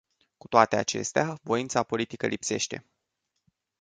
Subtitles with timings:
[0.37, 2.85] Cu toate acestea, voința politică lipsește.